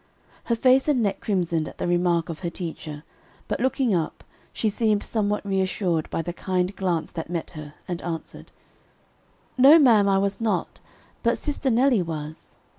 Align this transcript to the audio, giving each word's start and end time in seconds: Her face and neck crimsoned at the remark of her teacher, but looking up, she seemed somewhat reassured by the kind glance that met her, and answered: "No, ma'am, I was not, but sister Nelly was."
Her 0.45 0.55
face 0.55 0.87
and 0.87 1.03
neck 1.03 1.19
crimsoned 1.19 1.67
at 1.67 1.77
the 1.77 1.85
remark 1.87 2.27
of 2.29 2.39
her 2.39 2.49
teacher, 2.49 3.03
but 3.47 3.59
looking 3.59 3.93
up, 3.93 4.23
she 4.51 4.67
seemed 4.67 5.03
somewhat 5.03 5.45
reassured 5.45 6.09
by 6.09 6.23
the 6.23 6.33
kind 6.33 6.75
glance 6.75 7.11
that 7.11 7.29
met 7.29 7.51
her, 7.51 7.75
and 7.87 8.01
answered: 8.01 8.51
"No, 9.59 9.77
ma'am, 9.77 10.09
I 10.09 10.17
was 10.17 10.41
not, 10.41 10.79
but 11.21 11.37
sister 11.37 11.69
Nelly 11.69 12.01
was." 12.01 12.55